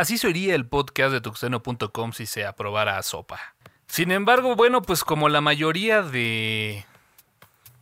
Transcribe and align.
Así 0.00 0.16
se 0.16 0.28
oiría 0.28 0.54
el 0.54 0.64
podcast 0.64 1.12
de 1.12 1.20
tuxteno.com 1.20 2.12
si 2.12 2.24
se 2.24 2.46
aprobara 2.46 2.96
a 2.96 3.02
sopa. 3.02 3.38
Sin 3.86 4.12
embargo, 4.12 4.56
bueno, 4.56 4.80
pues 4.80 5.04
como 5.04 5.28
la 5.28 5.42
mayoría 5.42 6.00
de 6.00 6.86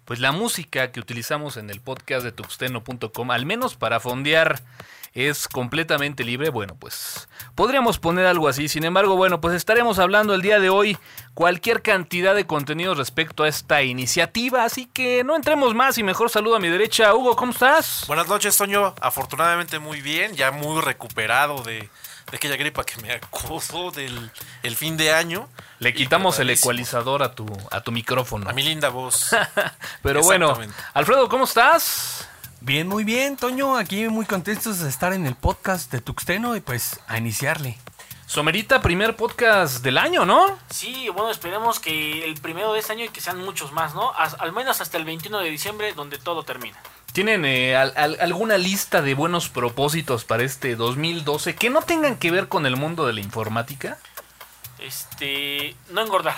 pues 0.09 0.21
la 0.21 0.33
música 0.33 0.91
que 0.91 1.01
utilizamos 1.01 1.59
en 1.59 1.69
el 1.69 1.83
podcast 1.83 2.25
de 2.25 2.33
tuxteno.com, 2.33 3.31
al 3.31 3.45
menos 3.45 3.75
para 3.75 4.01
fondear 4.01 4.63
es 5.13 5.49
completamente 5.49 6.25
libre, 6.25 6.49
bueno, 6.49 6.77
pues 6.81 7.29
podríamos 7.55 7.99
poner 7.99 8.25
algo 8.25 8.49
así. 8.49 8.69
Sin 8.69 8.85
embargo, 8.85 9.17
bueno, 9.17 9.43
pues 9.43 9.55
estaremos 9.55 9.99
hablando 9.99 10.33
el 10.33 10.41
día 10.41 10.61
de 10.61 10.71
hoy 10.71 10.97
cualquier 11.35 11.83
cantidad 11.83 12.35
de 12.35 12.47
contenido 12.47 12.95
respecto 12.95 13.45
a 13.45 13.49
esta 13.49 13.83
iniciativa, 13.83 14.65
así 14.65 14.87
que 14.87 15.25
no 15.25 15.37
entremos 15.37 15.75
más 15.75 15.99
y 15.99 16.03
mejor 16.03 16.31
saludo 16.31 16.57
a 16.57 16.61
mi 16.61 16.69
derecha. 16.69 17.15
Hugo, 17.15 17.37
¿cómo 17.37 17.53
estás? 17.53 18.05
Buenas 18.07 18.29
noches, 18.29 18.57
Toño. 18.57 18.95
Afortunadamente 19.03 19.79
muy 19.79 20.01
bien, 20.01 20.35
ya 20.37 20.53
muy 20.53 20.81
recuperado 20.81 21.63
de, 21.65 21.91
aquella 22.37 22.57
gripa 22.57 22.85
que 22.85 23.01
me 23.01 23.13
acusó 23.13 23.91
del 23.91 24.31
el 24.63 24.77
fin 24.77 24.97
de 24.97 25.13
año. 25.13 25.49
Le 25.79 25.95
quitamos 25.95 26.39
el 26.39 26.51
ecualizador 26.51 27.23
a 27.23 27.35
tu, 27.35 27.47
a 27.71 27.81
tu 27.81 27.93
micrófono. 27.93 28.49
A 28.49 28.53
mi 28.53 28.63
linda 28.63 28.89
voz. 28.89 29.31
Pero 30.03 30.23
bueno, 30.23 30.59
Alfredo, 30.95 31.29
¿cómo 31.29 31.45
estás? 31.45 32.29
Bien, 32.61 32.89
muy 32.89 33.05
bien, 33.05 33.37
Toño. 33.37 33.77
Aquí 33.77 34.09
muy 34.09 34.27
contentos 34.27 34.81
de 34.81 34.89
estar 34.89 35.13
en 35.13 35.27
el 35.27 35.37
podcast 35.37 35.93
de 35.93 36.01
Tuxteno 36.01 36.57
y 36.57 36.61
pues 36.61 37.01
a 37.07 37.17
iniciarle. 37.17 37.79
Somerita, 38.27 38.83
primer 38.83 39.17
podcast 39.17 39.83
del 39.83 39.97
año, 39.97 40.27
¿no? 40.27 40.59
Sí, 40.69 41.09
bueno, 41.09 41.31
esperemos 41.31 41.81
que 41.81 42.27
el 42.27 42.35
primero 42.35 42.75
de 42.75 42.81
este 42.81 42.93
año 42.93 43.05
y 43.07 43.09
que 43.09 43.23
sean 43.23 43.43
muchos 43.43 43.73
más, 43.73 43.95
¿no? 43.95 44.13
al 44.13 44.53
menos 44.53 44.83
hasta 44.83 44.99
el 44.99 45.07
21 45.07 45.39
de 45.39 45.49
diciembre, 45.49 45.95
donde 45.95 46.19
todo 46.19 46.43
termina. 46.43 46.77
¿Tienen 47.19 47.45
eh, 47.45 47.75
alguna 47.75 48.59
lista 48.59 49.03
de 49.03 49.15
buenos 49.15 49.49
propósitos 49.49 50.25
para 50.25 50.45
este 50.45 50.77
2012 50.77 51.57
que 51.57 51.69
no 51.69 51.83
tengan 51.83 52.17
que 52.17 52.31
ver 52.31 52.47
con 52.47 52.65
el 52.65 52.77
mundo 52.77 53.09
de 53.09 53.13
la 53.13 53.19
informática? 53.19 53.99
Este, 54.79 55.75
no 55.91 56.01
engordar. 56.01 56.37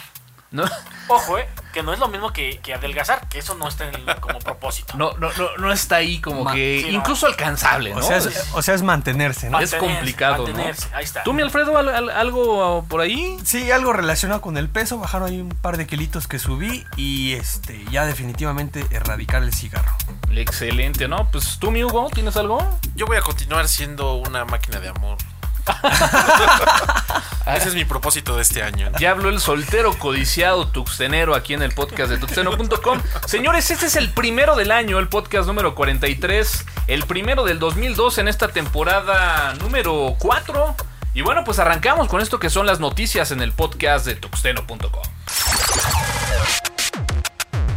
Ojo, 1.09 1.39
eh, 1.39 1.49
que 1.73 1.83
no 1.83 1.93
es 1.93 1.99
lo 1.99 2.09
mismo 2.09 2.33
que, 2.33 2.61
adelgazar, 2.75 3.29
que 3.29 3.39
eso 3.39 3.55
no 3.55 3.69
está 3.69 3.89
en 3.89 4.05
como 4.21 4.39
propósito. 4.39 4.97
No, 4.97 5.13
no, 5.19 5.31
no, 5.33 5.57
no 5.59 5.73
está 5.73 5.97
ahí 5.97 6.21
como 6.21 6.51
que 6.53 6.89
incluso 6.91 7.27
alcanzable, 7.27 7.91
¿no? 7.91 7.99
O 7.99 8.63
sea, 8.63 8.75
es, 8.75 8.83
mantenerse, 8.83 9.51
¿no? 9.51 9.61
es 9.61 9.75
complicado, 9.75 10.45
mantenerse, 10.45 10.89
Ahí 10.93 11.05
está. 11.05 11.23
¿Tú, 11.23 11.33
mi 11.33 11.43
Alfredo, 11.43 11.77
algo 11.79 12.85
por 12.89 13.01
ahí? 13.01 13.39
Sí, 13.45 13.71
algo 13.71 13.93
relacionado 13.93 14.41
con 14.41 14.57
el 14.57 14.69
peso, 14.69 14.99
bajaron 14.99 15.29
ahí 15.29 15.41
un 15.41 15.51
par 15.51 15.77
de 15.77 15.87
kilitos 15.87 16.27
que 16.27 16.39
subí 16.39 16.85
y 16.97 17.33
este 17.35 17.85
ya 17.91 18.05
definitivamente 18.07 18.85
erradicar 18.91 19.43
el 19.43 19.53
cigarro. 19.53 19.95
Excelente, 20.31 21.09
¿no? 21.09 21.31
Pues 21.31 21.59
tú, 21.59 21.71
mi 21.71 21.85
Hugo, 21.85 22.09
¿tienes 22.13 22.37
algo? 22.37 22.79
Yo 22.95 23.07
voy 23.07 23.17
a 23.17 23.23
continuar 23.23 23.69
siendo 23.69 24.15
una 24.15 24.45
máquina 24.45 24.81
de 24.81 24.89
amor. 24.89 25.19
Ese 27.47 27.69
es 27.69 27.75
mi 27.75 27.85
propósito 27.85 28.37
de 28.37 28.43
este 28.43 28.63
año. 28.63 28.91
Ya 28.99 29.11
habló 29.11 29.29
el 29.29 29.41
soltero 29.41 29.93
codiciado 29.99 30.69
tuxtenero 30.69 31.35
aquí 31.35 31.55
en 31.55 31.63
el 31.63 31.73
podcast 31.73 32.11
de 32.11 32.19
tuxteno.com. 32.19 33.01
Señores, 33.27 33.71
este 33.71 33.87
es 33.87 33.97
el 33.97 34.11
primero 34.11 34.55
del 34.57 34.71
año, 34.71 34.99
el 34.99 35.09
podcast 35.09 35.47
número 35.47 35.75
43, 35.75 36.67
el 36.87 37.05
primero 37.05 37.45
del 37.45 37.59
2012 37.59 38.21
en 38.21 38.29
esta 38.29 38.49
temporada 38.49 39.55
número 39.55 40.15
4. 40.19 40.77
Y 41.15 41.23
bueno, 41.23 41.43
pues 41.45 41.59
arrancamos 41.59 42.09
con 42.09 42.21
esto 42.21 42.39
que 42.39 42.51
son 42.51 42.67
las 42.67 42.79
noticias 42.79 43.33
en 43.33 43.41
el 43.41 43.53
podcast 43.53 44.07
de 44.07 44.15
tuxteno.com. 44.15 45.03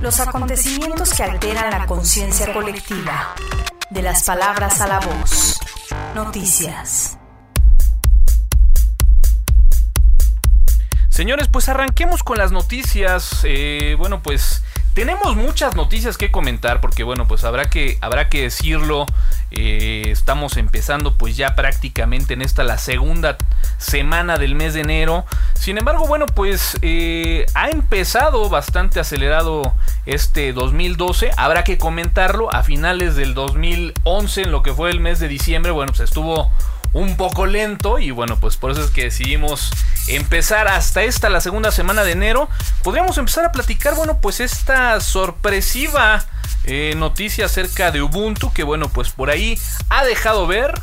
Los 0.02 0.20
acontecimientos 0.20 1.14
que 1.14 1.24
alteran 1.24 1.72
la 1.72 1.86
conciencia 1.86 2.54
colectiva. 2.54 3.34
De 3.90 4.02
las 4.02 4.24
palabras 4.24 4.82
a 4.82 4.88
la 4.88 5.00
voz. 5.00 5.58
Noticias. 6.14 7.18
Señores, 11.14 11.48
pues 11.48 11.70
arranquemos 11.70 12.24
con 12.24 12.40
las 12.40 12.52
noticias. 12.52 13.42
Eh, 13.44 13.96
bueno, 14.00 14.24
pues 14.24 14.64
tenemos 14.96 15.36
muchas 15.36 15.76
noticias 15.76 16.18
que 16.18 16.32
comentar 16.32 16.82
porque 16.82 17.04
bueno, 17.04 17.28
pues 17.28 17.44
habrá 17.44 17.70
que, 17.70 18.00
habrá 18.02 18.30
que 18.30 18.42
decirlo. 18.42 19.06
Eh, 19.52 20.06
estamos 20.08 20.58
empezando 20.58 21.16
pues 21.16 21.38
ya 21.38 21.54
prácticamente 21.54 22.34
en 22.34 22.42
esta 22.42 22.64
la 22.64 22.80
segunda 22.80 23.38
semana 23.78 24.40
del 24.40 24.56
mes 24.56 24.74
de 24.74 24.82
enero. 24.82 25.24
Sin 25.54 25.78
embargo, 25.78 26.08
bueno, 26.08 26.26
pues 26.26 26.80
eh, 26.82 27.46
ha 27.54 27.70
empezado 27.70 28.50
bastante 28.50 29.00
acelerado 29.00 29.76
este 30.08 30.52
2012. 30.52 31.30
Habrá 31.38 31.64
que 31.64 31.78
comentarlo 31.78 32.52
a 32.52 32.64
finales 32.64 33.16
del 33.16 33.36
2011 33.36 34.42
en 34.42 34.52
lo 34.52 34.64
que 34.64 34.74
fue 34.74 34.90
el 34.90 35.00
mes 35.00 35.20
de 35.20 35.28
diciembre. 35.28 35.72
Bueno, 35.72 35.92
pues 35.92 36.10
estuvo 36.10 36.52
un 36.94 37.18
poco 37.18 37.46
lento 37.46 38.00
y 38.00 38.12
bueno, 38.12 38.40
pues 38.40 38.58
por 38.58 38.72
eso 38.72 38.84
es 38.84 38.92
que 38.92 39.04
decidimos 39.04 39.72
empezar 40.08 40.68
hasta 40.68 41.04
esta, 41.04 41.30
la 41.30 41.42
segunda 41.42 41.72
semana 41.72 42.04
de 42.04 42.12
enero. 42.12 42.50
Podríamos 42.84 43.18
empezar 43.18 43.46
a 43.46 43.52
platicar, 43.52 43.96
bueno, 43.96 44.20
pues 44.20 44.40
esta 44.40 45.00
sorpresiva 45.02 46.26
eh, 46.66 46.94
noticia 46.96 47.46
acerca 47.46 47.92
de 47.92 48.02
Ubuntu, 48.02 48.52
que 48.54 48.64
bueno, 48.64 48.90
pues 48.90 49.10
por 49.10 49.30
ahí 49.30 49.60
ha 49.90 50.04
dejado 50.04 50.48
ver 50.48 50.74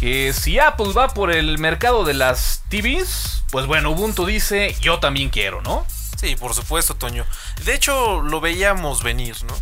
que 0.00 0.32
si 0.32 0.58
Apple 0.58 0.92
va 0.96 1.08
por 1.08 1.32
el 1.32 1.58
mercado 1.58 2.04
de 2.04 2.14
las 2.14 2.62
TVs, 2.68 3.44
pues 3.50 3.66
bueno, 3.66 3.90
Ubuntu 3.90 4.26
dice, 4.26 4.76
yo 4.80 5.00
también 5.00 5.28
quiero, 5.28 5.60
¿no? 5.62 5.84
Sí, 6.16 6.36
por 6.36 6.54
supuesto, 6.54 6.94
Toño. 6.94 7.24
De 7.64 7.74
hecho, 7.74 8.20
lo 8.22 8.40
veíamos 8.40 9.02
venir, 9.02 9.36
¿no? 9.44 9.54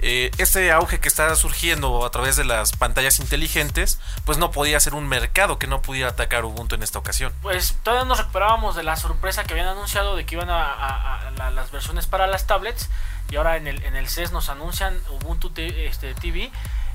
Eh, 0.00 0.30
este 0.38 0.70
auge 0.72 1.00
que 1.00 1.08
está 1.08 1.34
surgiendo 1.36 2.04
a 2.04 2.10
través 2.10 2.36
de 2.36 2.44
las 2.44 2.72
pantallas 2.76 3.18
inteligentes, 3.18 3.98
pues 4.24 4.36
no 4.38 4.50
podía 4.50 4.78
ser 4.78 4.94
un 4.94 5.08
mercado 5.08 5.58
que 5.58 5.66
no 5.66 5.80
pudiera 5.80 6.10
atacar 6.10 6.44
Ubuntu 6.44 6.74
en 6.74 6.82
esta 6.82 6.98
ocasión. 6.98 7.32
Pues 7.42 7.78
todavía 7.82 8.04
nos 8.06 8.18
recuperábamos 8.18 8.76
de 8.76 8.82
la 8.82 8.96
sorpresa 8.96 9.44
que 9.44 9.54
habían 9.54 9.68
anunciado 9.68 10.16
de 10.16 10.26
que 10.26 10.34
iban 10.34 10.50
a, 10.50 11.32
las 11.54 11.70
versiones 11.70 12.06
para 12.06 12.26
las 12.26 12.46
tablets 12.46 12.90
y 13.30 13.36
ahora 13.36 13.56
en 13.56 13.66
el, 13.66 13.82
en 13.84 13.96
el 13.96 14.08
CES 14.08 14.32
nos 14.32 14.50
anuncian 14.50 15.00
Ubuntu 15.10 15.50
este, 15.56 16.14
TV. 16.14 16.50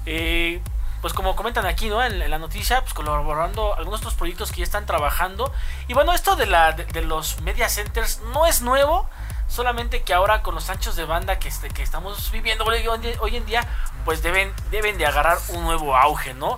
Eh, 0.05 0.61
pues 1.01 1.13
como 1.13 1.35
comentan 1.35 1.65
aquí, 1.65 1.89
¿no? 1.89 2.03
En, 2.03 2.19
la 2.19 2.37
noticia, 2.37 2.81
pues 2.81 2.93
colaborando 2.93 3.75
algunos 3.75 4.01
otros 4.01 4.13
proyectos 4.13 4.51
que 4.51 4.57
ya 4.59 4.63
están 4.63 4.85
trabajando. 4.85 5.51
Y 5.87 5.93
bueno, 5.93 6.13
esto 6.13 6.35
de, 6.35 6.45
la, 6.45 6.73
de 6.73 7.01
los 7.01 7.41
media 7.41 7.67
centers 7.69 8.21
no 8.33 8.45
es 8.45 8.61
nuevo. 8.61 9.09
Solamente 9.51 10.01
que 10.03 10.13
ahora 10.13 10.43
con 10.43 10.55
los 10.55 10.69
anchos 10.69 10.95
de 10.95 11.03
banda 11.03 11.37
que, 11.37 11.49
este, 11.49 11.67
que 11.67 11.83
estamos 11.83 12.31
viviendo 12.31 12.63
hoy, 12.63 13.35
en 13.35 13.45
día, 13.45 13.67
pues 14.05 14.23
deben, 14.23 14.53
deben 14.69 14.97
de 14.97 15.05
agarrar 15.05 15.39
un 15.49 15.65
nuevo 15.65 15.97
auge, 15.97 16.33
¿no? 16.33 16.57